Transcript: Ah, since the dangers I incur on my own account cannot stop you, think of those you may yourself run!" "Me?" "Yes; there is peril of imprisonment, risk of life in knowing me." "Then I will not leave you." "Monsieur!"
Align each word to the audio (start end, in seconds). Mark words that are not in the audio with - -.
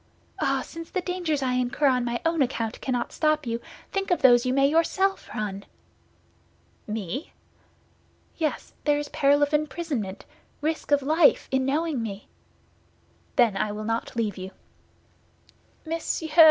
Ah, 0.39 0.63
since 0.65 0.89
the 0.89 0.99
dangers 1.01 1.43
I 1.43 1.53
incur 1.53 1.85
on 1.85 2.03
my 2.03 2.19
own 2.25 2.41
account 2.41 2.81
cannot 2.81 3.11
stop 3.13 3.45
you, 3.45 3.61
think 3.91 4.09
of 4.09 4.23
those 4.23 4.47
you 4.47 4.51
may 4.51 4.67
yourself 4.67 5.29
run!" 5.35 5.63
"Me?" 6.87 7.33
"Yes; 8.35 8.73
there 8.85 8.97
is 8.97 9.09
peril 9.09 9.43
of 9.43 9.53
imprisonment, 9.53 10.25
risk 10.59 10.89
of 10.91 11.03
life 11.03 11.47
in 11.51 11.65
knowing 11.67 12.01
me." 12.01 12.29
"Then 13.35 13.55
I 13.55 13.71
will 13.71 13.83
not 13.85 14.15
leave 14.15 14.39
you." 14.39 14.49
"Monsieur!" 15.85 16.29